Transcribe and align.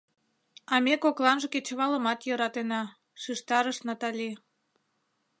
—А 0.73 0.75
ме 0.83 0.93
кокланже 1.03 1.47
кечывалымат 1.53 2.19
йӧратена,— 2.27 2.81
шижтарыш 3.21 3.77
Натали. 3.87 4.29